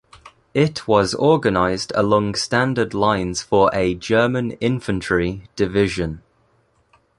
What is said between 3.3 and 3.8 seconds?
for